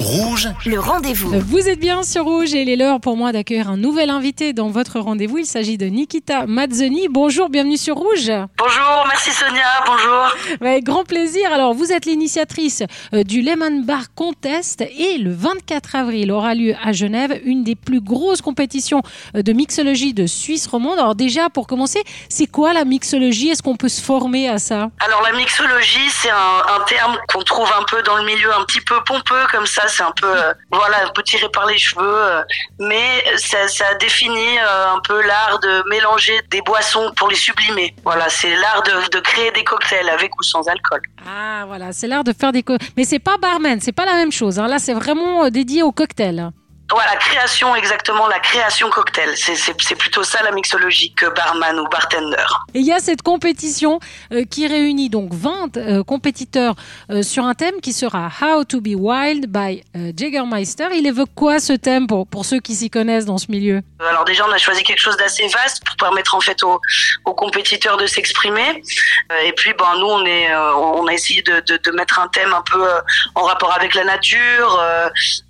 Rouge, 0.00 0.48
le 0.64 0.80
rendez-vous. 0.80 1.30
Vous 1.40 1.68
êtes 1.68 1.78
bien 1.78 2.02
sur 2.02 2.24
Rouge 2.24 2.54
et 2.54 2.62
il 2.62 2.70
est 2.70 2.76
l'heure 2.76 3.00
pour 3.00 3.18
moi 3.18 3.32
d'accueillir 3.32 3.68
un 3.68 3.76
nouvel 3.76 4.08
invité 4.08 4.54
dans 4.54 4.70
votre 4.70 4.98
rendez-vous. 4.98 5.36
Il 5.38 5.44
s'agit 5.44 5.76
de 5.76 5.84
Nikita 5.84 6.46
Mazzoni. 6.46 7.08
Bonjour, 7.10 7.50
bienvenue 7.50 7.76
sur 7.76 7.96
Rouge. 7.96 8.32
Bonjour, 8.56 9.04
merci 9.08 9.30
Sonia, 9.30 9.62
bonjour. 9.84 10.34
Avec 10.62 10.84
grand 10.84 11.04
plaisir. 11.04 11.52
Alors, 11.52 11.74
vous 11.74 11.92
êtes 11.92 12.06
l'initiatrice 12.06 12.82
euh, 13.12 13.24
du 13.24 13.42
Lemon 13.42 13.82
Bar 13.82 14.14
Contest 14.14 14.80
et 14.80 15.18
le 15.18 15.34
24 15.34 15.94
avril 15.96 16.32
aura 16.32 16.54
lieu 16.54 16.74
à 16.82 16.92
Genève 16.92 17.38
une 17.44 17.62
des 17.62 17.76
plus 17.76 18.00
grosses 18.00 18.40
compétitions 18.40 19.02
euh, 19.36 19.42
de 19.42 19.52
mixologie 19.52 20.14
de 20.14 20.26
Suisse 20.26 20.66
romande. 20.66 20.98
Alors 20.98 21.14
déjà, 21.14 21.50
pour 21.50 21.66
commencer, 21.66 22.02
c'est 22.30 22.46
quoi 22.46 22.72
la 22.72 22.86
mixologie? 22.86 23.50
Est-ce 23.50 23.62
qu'on 23.62 23.76
peut 23.76 23.90
se 23.90 24.00
former 24.00 24.48
à 24.48 24.58
ça? 24.58 24.88
Alors 25.00 25.20
la 25.20 25.32
mixologie, 25.36 26.08
c'est 26.08 26.30
un, 26.30 26.74
un 26.74 26.84
terme 26.86 27.18
qu'on 27.28 27.42
trouve 27.42 27.68
un 27.78 27.84
peu 27.84 28.02
dans 28.02 28.16
le 28.16 28.24
milieu 28.24 28.50
un 28.54 28.64
petit 28.64 28.80
peu 28.80 28.96
pompeux 29.04 29.46
comme 29.52 29.66
ça 29.66 29.88
c'est 29.90 30.02
un 30.02 30.12
peu, 30.12 30.26
euh, 30.26 30.54
voilà, 30.72 31.04
un 31.04 31.22
tiré 31.22 31.48
par 31.50 31.66
les 31.66 31.78
cheveux, 31.78 32.02
euh, 32.02 32.42
mais 32.78 33.22
ça, 33.36 33.68
ça 33.68 33.94
définit 33.94 34.58
euh, 34.58 34.94
un 34.94 35.00
peu 35.00 35.20
l'art 35.22 35.58
de 35.60 35.88
mélanger 35.88 36.40
des 36.50 36.62
boissons 36.62 37.12
pour 37.16 37.28
les 37.28 37.36
sublimer. 37.36 37.94
Voilà, 38.04 38.28
c'est 38.28 38.54
l'art 38.56 38.82
de, 38.82 39.10
de 39.10 39.20
créer 39.20 39.50
des 39.52 39.64
cocktails 39.64 40.08
avec 40.08 40.30
ou 40.38 40.42
sans 40.42 40.66
alcool. 40.68 41.00
Ah 41.28 41.64
voilà, 41.66 41.92
c'est 41.92 42.06
l'art 42.06 42.24
de 42.24 42.32
faire 42.32 42.52
des... 42.52 42.62
Co 42.62 42.76
mais 42.96 43.04
c'est 43.04 43.18
pas 43.18 43.36
barman, 43.36 43.80
c'est 43.80 43.92
pas 43.92 44.06
la 44.06 44.14
même 44.14 44.32
chose. 44.32 44.58
Hein. 44.58 44.68
Là, 44.68 44.78
c'est 44.78 44.94
vraiment 44.94 45.48
dédié 45.50 45.82
au 45.82 45.92
cocktail. 45.92 46.50
Voilà, 46.90 47.14
création, 47.16 47.76
exactement, 47.76 48.26
la 48.26 48.40
création 48.40 48.90
cocktail. 48.90 49.36
C'est 49.36 49.94
plutôt 49.94 50.24
ça 50.24 50.42
la 50.42 50.50
mixologie 50.50 51.12
que 51.14 51.26
barman 51.26 51.78
ou 51.78 51.86
bartender. 51.88 52.36
Et 52.74 52.80
il 52.80 52.86
y 52.86 52.92
a 52.92 52.98
cette 52.98 53.22
compétition 53.22 54.00
euh, 54.32 54.44
qui 54.44 54.66
réunit 54.66 55.08
donc 55.08 55.32
20 55.32 55.76
euh, 55.76 56.02
compétiteurs 56.02 56.74
euh, 57.10 57.22
sur 57.22 57.44
un 57.44 57.54
thème 57.54 57.80
qui 57.80 57.92
sera 57.92 58.28
How 58.40 58.64
to 58.64 58.80
be 58.80 58.94
Wild 58.96 59.46
by 59.46 59.84
Jägermeister. 60.16 60.88
Il 60.92 61.06
évoque 61.06 61.30
quoi 61.36 61.60
ce 61.60 61.74
thème 61.74 62.08
pour, 62.08 62.26
pour 62.26 62.44
ceux 62.44 62.58
qui 62.58 62.74
s'y 62.74 62.90
connaissent 62.90 63.24
dans 63.24 63.38
ce 63.38 63.46
milieu? 63.50 63.82
Alors 64.00 64.24
déjà, 64.24 64.44
on 64.48 64.52
a 64.52 64.58
choisi 64.58 64.82
quelque 64.82 65.00
chose 65.00 65.16
d'assez 65.16 65.46
vaste 65.46 65.84
pour 65.84 65.94
permettre 65.96 66.34
en 66.34 66.40
fait 66.40 66.60
aux, 66.64 66.80
aux 67.24 67.34
compétiteurs 67.34 67.98
de 67.98 68.06
s'exprimer. 68.06 68.82
Et 69.44 69.52
puis, 69.52 69.72
ben, 69.78 69.94
nous, 69.98 70.06
on, 70.06 70.24
est, 70.26 70.54
on 70.56 71.06
a 71.06 71.12
essayé 71.12 71.42
de, 71.42 71.60
de, 71.60 71.76
de, 71.76 71.90
mettre 71.92 72.18
un 72.18 72.28
thème 72.28 72.52
un 72.52 72.62
peu 72.62 72.84
en 73.34 73.42
rapport 73.42 73.72
avec 73.74 73.94
la 73.94 74.04
nature. 74.04 74.82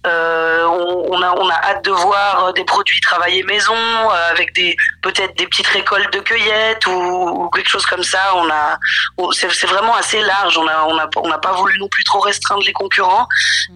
on, 0.05 1.07
on 1.11 1.23
a 1.23 1.30
on 1.37 1.49
a 1.49 1.55
hâte 1.55 1.85
de 1.85 1.91
voir 1.91 2.45
euh, 2.45 2.53
des 2.53 2.65
produits 2.65 3.01
travaillés 3.01 3.43
maison 3.43 3.75
euh, 3.75 4.31
avec 4.31 4.55
des 4.55 4.77
peut-être 5.03 5.37
des 5.37 5.47
petites 5.47 5.67
récoltes 5.67 6.13
de 6.13 6.21
cueillettes 6.21 6.87
ou, 6.87 6.93
ou, 6.93 7.51
quelque 7.51 7.69
chose 7.69 7.87
comme 7.87 8.03
ça. 8.03 8.35
On 8.37 8.49
a 8.51 8.79
c'est 9.33 9.67
vraiment 9.67 9.95
assez 9.95 10.21
large. 10.21 10.57
On 10.59 10.67
a 10.67 10.85
on 10.87 10.99
a 10.99 11.09
on 11.17 11.29
n'a 11.29 11.39
pas 11.39 11.53
voulu 11.53 11.79
non 11.79 11.89
plus 11.89 12.05
trop 12.05 12.21
restreindre 12.21 12.63
les 12.65 12.73
concurrents. 12.73 13.27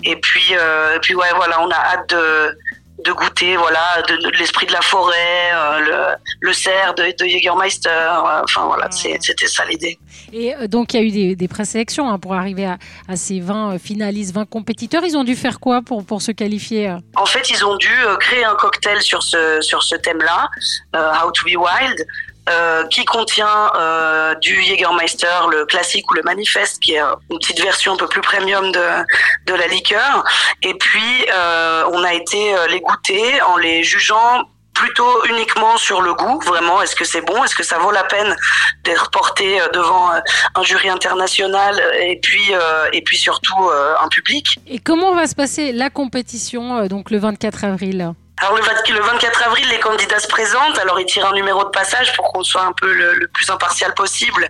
Et 0.03 0.17
puis 0.17 0.55
euh, 0.57 0.97
et 0.97 1.01
puis 1.01 1.15
ouais 1.15 1.33
voilà, 1.35 1.61
on 1.63 1.71
a 1.71 1.77
hâte 1.77 2.11
de 2.11 2.59
de 3.03 3.13
goûter 3.13 3.57
voilà 3.57 4.03
de, 4.09 4.17
de 4.17 4.31
l'esprit 4.39 4.67
de 4.67 4.73
la 4.73 4.81
forêt 4.81 5.51
euh, 5.53 5.79
le, 5.81 6.49
le 6.49 6.53
cerf 6.53 6.95
de, 6.95 7.03
de 7.19 7.29
Jägermeister 7.29 7.89
euh, 7.89 8.43
enfin 8.45 8.67
voilà 8.67 8.89
c'était 8.91 9.47
ça 9.47 9.65
l'idée. 9.65 9.99
Et 10.33 10.55
euh, 10.55 10.69
donc 10.69 10.95
il 10.95 11.01
y 11.01 11.03
a 11.03 11.07
eu 11.07 11.11
des, 11.11 11.37
des 11.37 11.49
présélections 11.49 12.09
hein, 12.09 12.19
pour 12.19 12.35
arriver 12.35 12.67
à, 12.67 12.79
à, 13.09 13.17
ces 13.17 13.41
20 13.41 13.79
finalistes 13.79 14.33
20 14.35 14.49
compétiteurs. 14.49 15.05
Ils 15.05 15.17
ont 15.17 15.25
dû 15.25 15.35
faire 15.35 15.59
quoi 15.59 15.83
pour 15.83 16.05
pour 16.05 16.23
se 16.23 16.31
qualifier 16.31 16.95
en 17.17 17.27
fait 17.27 17.51
ils 17.51 17.65
ont 17.65 17.77
dû 17.77 17.91
créer 18.21 18.45
un 18.45 18.55
cocktail 18.55 19.01
sur 19.03 19.23
ce 19.23 19.61
sur 19.61 19.83
ce 19.83 19.97
thème 19.97 20.19
là 20.19 20.49
How 20.95 21.31
to 21.33 21.45
be 21.45 21.57
Wild 21.57 22.07
euh, 22.47 22.87
qui 22.89 23.07
contient 23.07 23.73
euh, 23.75 24.35
du 24.35 24.61
Jägermeister, 24.61 25.49
le 25.51 25.65
classique 25.65 26.11
ou 26.11 26.15
le 26.15 26.23
manifeste, 26.25 26.79
qui 26.79 26.93
est 26.93 27.01
une 27.31 27.39
petite 27.39 27.61
version 27.63 27.95
un 27.95 27.97
peu 27.97 28.07
plus 28.07 28.21
premium 28.21 28.71
de, 28.71 28.87
de 29.47 29.55
la 29.55 29.67
liqueur. 29.67 30.23
Et 30.63 30.75
puis, 30.75 31.27
euh, 31.33 31.85
on 31.91 32.05
a 32.05 32.13
été 32.13 32.55
les 32.69 32.81
goûter 32.81 33.41
en 33.43 33.57
les 33.57 33.83
jugeant 33.83 34.43
plutôt 34.75 35.25
uniquement 35.31 35.79
sur 35.79 36.03
le 36.03 36.13
goût, 36.15 36.39
vraiment, 36.41 36.83
est-ce 36.83 36.97
que 36.97 37.05
c'est 37.05 37.23
bon, 37.23 37.45
est-ce 37.45 37.55
que 37.55 37.63
ça 37.63 37.79
vaut 37.79 37.93
la 37.93 38.05
peine 38.05 38.37
d'être 38.83 39.11
porté 39.11 39.61
devant 39.73 40.11
un 40.55 40.63
jury 40.65 40.91
international 40.91 41.81
et 42.01 42.19
puis 42.21 42.51
et 42.93 43.03
puis 43.03 43.17
surtout 43.17 43.71
un 44.01 44.09
public? 44.09 44.59
Et 44.67 44.81
comment 44.81 45.15
va 45.15 45.29
se 45.29 45.37
passer 45.37 45.71
la 45.71 45.91
compétition 45.91 46.89
donc 46.89 47.13
le 47.13 47.19
24 47.19 47.65
avril? 47.65 48.15
Alors 48.45 48.59
le 48.59 49.01
24 49.01 49.43
avril, 49.47 49.67
les 49.71 49.79
candidats 49.79 50.19
se 50.19 50.29
présentent. 50.29 50.79
Alors 50.79 51.01
ils 51.01 51.07
tirent 51.07 51.27
un 51.27 51.33
numéro 51.33 51.65
de 51.65 51.71
passage 51.71 52.13
pour 52.15 52.31
qu'on 52.31 52.43
soit 52.43 52.63
un 52.63 52.73
peu 52.73 52.93
le, 52.93 53.27
plus 53.29 53.49
impartial 53.49 53.95
possible. 53.95 54.49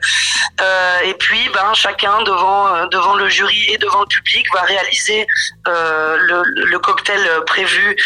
Euh, 0.60 0.98
et 1.04 1.14
puis, 1.14 1.48
ben 1.54 1.72
chacun 1.74 2.22
devant 2.22 2.74
euh, 2.74 2.86
devant 2.86 3.14
le 3.14 3.28
jury 3.28 3.66
et 3.68 3.78
devant 3.78 4.00
le 4.00 4.06
public 4.06 4.46
va 4.52 4.62
réaliser 4.62 5.26
euh, 5.68 6.16
le, 6.54 6.78
cocktail 6.80 7.20
prévu 7.46 7.96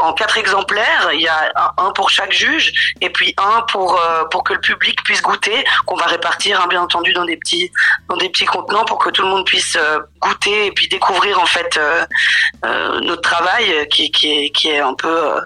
en 0.00 0.12
quatre 0.14 0.38
exemplaires. 0.38 1.10
Il 1.12 1.20
y 1.20 1.28
a 1.28 1.52
un, 1.76 1.90
pour 1.92 2.08
chaque 2.08 2.32
juge 2.32 2.72
et 3.00 3.10
puis 3.10 3.34
un 3.36 3.60
pour 3.62 4.00
pour 4.30 4.44
que 4.44 4.54
le 4.54 4.60
public 4.60 5.04
puisse 5.04 5.20
goûter. 5.20 5.64
Qu'on 5.86 5.96
va 5.96 6.06
répartir, 6.06 6.60
hein, 6.60 6.66
bien 6.68 6.80
entendu, 6.80 7.12
dans 7.12 7.26
des 7.26 7.36
petits 7.36 7.70
dans 8.08 8.16
des 8.16 8.30
petits 8.30 8.46
contenants 8.46 8.84
pour 8.86 8.98
que 8.98 9.10
tout 9.10 9.22
le 9.22 9.28
monde 9.28 9.44
puisse 9.44 9.76
goûter 10.20 10.66
et 10.66 10.72
puis 10.72 10.88
découvrir 10.88 11.38
en 11.38 11.46
fait 11.46 11.78
notre 12.64 13.22
travail 13.22 13.86
qui 13.88 14.06
est 14.06 14.50
qui 14.50 14.70
est 14.70 14.82
euh, 15.04 15.40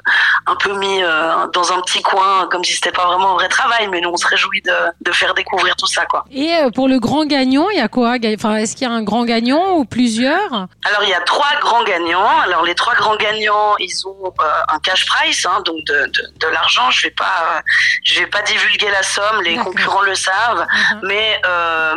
un 0.47 0.56
peu 0.56 0.72
mis 0.75 1.03
euh, 1.03 1.47
dans 1.53 1.72
un 1.72 1.81
petit 1.83 2.03
coin 2.03 2.49
comme 2.50 2.65
si 2.65 2.75
c'était 2.75 2.93
pas 2.93 3.06
vraiment 3.06 3.33
un 3.33 3.34
vrai 3.34 3.49
travail 3.49 3.89
mais 3.89 4.00
nous 4.00 4.11
on 4.11 4.17
se 4.17 4.27
réjouit 4.27 4.62
de, 4.62 4.75
de 5.00 5.12
faire 5.12 5.34
découvrir 5.34 5.75
tout 5.77 5.87
ça 5.87 6.06
quoi. 6.06 6.25
Et 6.31 6.55
euh, 6.56 6.71
pour 6.71 6.89
le 6.89 6.99
grand 6.99 7.25
gagnant, 7.27 7.69
il 7.71 7.78
y 7.78 7.81
a 7.81 7.89
quoi? 7.89 8.15
Enfin, 8.34 8.56
est-ce 8.56 8.75
qu'il 8.77 8.87
y 8.89 8.91
a 8.91 8.94
un 8.94 9.03
grand 9.03 9.25
gagnant 9.25 9.77
ou 9.78 9.84
plusieurs? 9.84 10.53
Alors 10.84 11.03
il 11.03 11.09
y 11.09 11.15
a 11.15 11.21
trois 11.21 11.55
grands 11.61 11.84
gagnants. 11.84 12.39
Alors 12.47 12.62
les 12.65 12.75
trois 12.75 12.94
grands 12.94 13.17
gagnants, 13.17 13.75
ils 13.78 14.06
ont 14.06 14.33
un 14.69 14.78
cash 14.81 15.06
price 15.06 15.47
hein, 15.47 15.61
donc 15.65 15.78
de, 15.87 15.99
de, 16.17 16.23
de 16.43 16.47
l'argent, 16.49 16.91
je 16.91 17.03
vais 17.06 17.15
pas 17.25 17.62
je 18.05 18.21
vais 18.21 18.27
pas 18.27 18.43
divulguer 18.43 18.91
la 18.91 19.03
somme, 19.03 19.43
les 19.43 19.56
concurrents 19.56 20.03
le 20.03 20.15
savent, 20.15 20.67
uh 20.67 20.77
-huh. 20.77 20.99
mais 21.03 21.41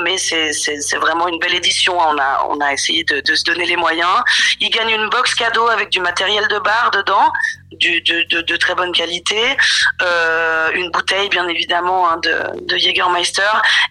mais 0.03 0.17
c'est 0.17 0.51
c'est 0.53 0.99
vraiment 1.05 1.27
une 1.27 1.39
belle 1.39 1.55
édition, 1.55 1.93
on 2.13 2.17
a 2.29 2.31
on 2.51 2.57
a 2.67 2.69
essayé 2.77 3.03
de, 3.11 3.17
de 3.29 3.33
se 3.39 3.43
donner 3.49 3.65
les 3.65 3.79
moyens. 3.85 4.17
Ils 4.59 4.71
gagnent 4.75 4.95
une 5.01 5.09
box 5.09 5.25
cadeau 5.35 5.67
avec 5.75 5.87
du 5.95 5.99
matériel 6.09 6.45
de 6.47 6.59
bar 6.59 6.85
dedans 6.99 7.27
du, 7.71 8.01
de, 8.01 8.25
de, 8.29 8.41
de, 8.41 8.55
très 8.55 8.75
bonne 8.75 8.91
qualité, 8.91 9.35
euh, 10.01 10.71
une 10.73 10.89
bouteille 10.91 11.29
bien 11.29 11.47
évidemment 11.47 12.09
hein, 12.09 12.17
de, 12.17 12.65
de 12.65 12.77
Jägermeister, 12.77 13.41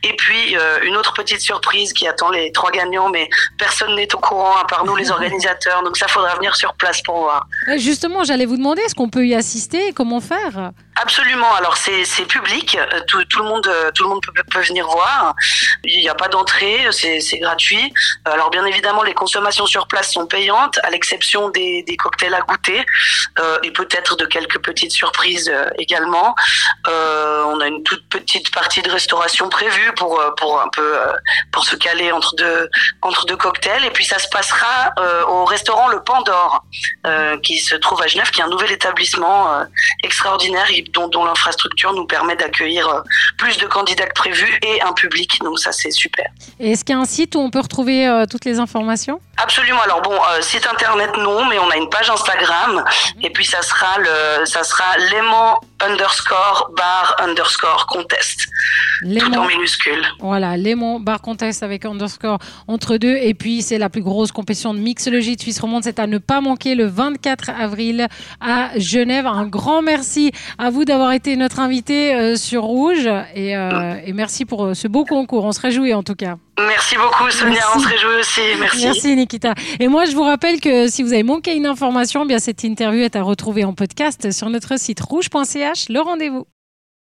et 0.03 0.15
puis 0.15 0.57
euh, 0.57 0.81
une 0.83 0.97
autre 0.97 1.13
petite 1.13 1.41
surprise 1.41 1.93
qui 1.93 2.07
attend 2.07 2.31
les 2.31 2.53
trois 2.53 2.71
gagnants, 2.71 3.09
mais 3.09 3.29
personne 3.57 3.95
n'est 3.97 4.13
au 4.15 4.19
courant 4.19 4.57
à 4.57 4.67
part 4.67 4.85
nous 4.85 4.97
les 4.97 5.11
organisateurs, 5.19 5.83
donc 5.83 5.97
ça 5.97 6.09
faudra 6.09 6.35
venir 6.37 6.55
sur 6.57 6.75
place 6.75 7.01
pour 7.03 7.19
voir. 7.19 7.47
Justement, 7.77 8.25
j'allais 8.25 8.47
vous 8.47 8.57
demander, 8.57 8.83
est-ce 8.83 8.95
qu'on 8.95 9.11
peut 9.11 9.27
y 9.27 9.35
assister 9.35 9.93
Comment 9.95 10.21
faire? 10.21 10.73
Absolument. 11.01 11.55
Alors 11.55 11.77
c'est 11.77 12.27
public, 12.27 12.77
tout, 13.07 13.25
tout, 13.27 13.39
le 13.39 13.45
monde 13.45 13.71
tout 13.95 14.03
le 14.03 14.09
monde 14.09 14.21
peut, 14.23 14.61
venir 14.61 14.87
voir. 14.87 15.35
Il 15.85 16.01
n'y 16.01 16.09
a 16.09 16.15
pas 16.15 16.29
d'entrée, 16.29 16.89
c'est 16.91 17.39
gratuit. 17.39 17.93
Alors 18.25 18.51
bien 18.51 18.65
évidemment, 18.67 19.03
les 19.03 19.15
consommations 19.15 19.67
sur 19.67 19.87
place 19.87 20.13
sont 20.13 20.27
payantes, 20.27 20.79
à 20.83 20.91
l'exception 20.91 21.51
des, 21.51 21.85
cocktails 21.99 22.35
à 22.35 22.41
goûter. 22.41 22.85
Euh, 23.39 23.59
et 23.63 23.71
peut-être 23.71 24.17
de 24.17 24.27
quelques 24.27 24.59
petites 24.61 24.93
surprises 24.93 25.49
euh, 25.49 25.69
également. 25.79 26.35
Euh, 26.89 27.45
on 27.47 27.61
a 27.61 27.67
une 27.67 27.83
toute 27.83 28.09
petite 28.09 28.53
partie 28.53 28.83
de 28.83 28.91
restauration 28.91 29.49
prévue 29.49 29.93
pour 29.95 30.21
euh, 30.21 30.31
pour 30.37 30.61
un 30.61 30.69
peu 30.69 30.97
euh, 30.97 31.13
pour 31.53 31.65
se 31.65 31.77
caler 31.77 32.13
entre 32.13 32.35
deux 32.37 32.71
entre 33.03 33.27
deux 33.27 33.37
cocktails 33.37 33.85
et 33.85 33.91
puis 33.91 34.05
ça 34.05 34.19
se 34.19 34.29
passera 34.29 34.93
au 35.29 35.45
restaurant 35.45 35.89
Le 35.89 36.03
Pandore 36.03 36.65
qui 37.43 37.59
se 37.59 37.75
trouve 37.77 38.03
à 38.03 38.07
Genève 38.07 38.31
qui 38.31 38.41
est 38.41 38.45
un 38.45 38.49
nouvel 38.49 38.73
établissement 38.73 39.65
extraordinaire 40.03 40.71
dont, 40.93 41.25
l'infrastructure 41.25 41.93
nous 41.93 42.07
permet 42.07 42.37
d'accueillir 42.37 43.03
plus 43.37 43.59
de 43.59 43.67
candidats 43.67 44.07
que 44.07 44.15
prévu 44.15 44.47
et 44.63 44.81
un 44.83 44.93
public 44.93 45.39
donc 45.43 45.59
ça 45.59 45.73
c'est 45.73 45.91
super. 45.91 46.27
Et 46.61 46.73
est-ce 46.73 46.85
qu'il 46.85 46.95
y 46.95 46.99
a 46.99 47.01
un 47.01 47.05
site 47.05 47.35
où 47.35 47.41
on 47.41 47.51
peut 47.51 47.61
retrouver 47.61 48.25
toutes 48.31 48.45
les 48.45 48.59
informations? 48.59 49.21
Absolument. 49.43 49.81
Alors 49.83 50.03
bon, 50.03 50.15
euh, 50.15 50.41
site 50.41 50.67
internet 50.67 51.11
non, 51.17 51.47
mais 51.47 51.59
on 51.59 51.71
a 51.71 51.77
une 51.77 51.89
page 51.89 52.11
Instagram 52.11 52.83
mmh. 52.85 53.25
et 53.25 53.31
puis 53.31 53.45
ça 53.45 53.63
sera 53.63 53.99
le, 53.99 54.45
ça 54.45 54.65
sera 54.65 54.97
l'aimant 55.11 55.61
underscore 55.81 56.71
bar 56.77 57.17
underscore 57.21 57.87
contest. 57.87 58.47
Tout 59.01 59.35
en 59.37 59.47
minuscule. 59.47 60.05
Voilà, 60.19 60.57
l'aimant 60.57 60.99
bar 60.99 61.21
contest 61.21 61.63
avec 61.63 61.85
underscore 61.85 62.39
entre 62.67 62.97
deux 62.97 63.17
et 63.17 63.33
puis 63.35 63.63
c'est 63.63 63.79
la 63.79 63.89
plus 63.89 64.03
grosse 64.03 64.33
compétition 64.33 64.75
de 64.75 64.81
mixologie 64.81 65.37
de 65.37 65.41
Suisse 65.41 65.61
romande. 65.61 65.85
C'est 65.85 66.01
à 66.01 66.07
ne 66.07 66.19
pas 66.19 66.41
manquer 66.41 66.75
le 66.75 66.87
24 66.87 67.51
avril 67.51 68.09
à 68.41 68.71
Genève. 68.77 69.27
Un 69.27 69.47
grand 69.47 69.83
merci 69.83 70.33
à 70.59 70.71
vous 70.71 70.85
d'avoir 70.85 71.13
été 71.13 71.37
notre 71.37 71.61
invité 71.61 72.15
euh, 72.15 72.37
sur 72.37 72.63
Rouge 72.63 73.09
et, 73.35 73.57
euh, 73.57 73.71
mmh. 73.71 74.01
et 74.07 74.13
merci 74.13 74.45
pour 74.45 74.65
euh, 74.65 74.75
ce 74.75 74.89
beau 74.89 75.05
concours. 75.05 75.45
On 75.45 75.53
se 75.53 75.61
réjouit 75.61 75.95
en 75.95 76.03
tout 76.03 76.17
cas. 76.17 76.37
Merci 76.67 76.97
beaucoup 76.97 77.31
Sonia, 77.31 77.53
Merci. 77.55 77.69
on 77.77 77.81
se 77.81 77.89
réjouit 77.89 78.15
aussi. 78.21 78.41
Merci. 78.59 78.85
Merci 78.85 79.17
Nikita. 79.17 79.55
Et 79.79 79.89
moi 79.89 80.07
je 80.07 80.13
vous 80.13 80.23
rappelle 80.23 80.61
que 80.61 80.89
si 80.89 81.03
vous 81.03 81.13
avez 81.13 81.23
manqué 81.23 81.55
une 81.55 81.67
information, 81.67 82.25
eh 82.25 82.29
bien 82.29 82.39
cette 82.39 82.65
interview 82.65 83.03
est 83.03 83.17
à 83.17 83.23
retrouver 83.23 83.65
en 83.65 83.75
podcast 83.75 84.33
sur 84.33 84.51
notre 84.51 84.79
site 84.79 85.01
rouge.ch. 85.01 85.89
Le 85.89 86.01
rendez-vous. 86.01 86.47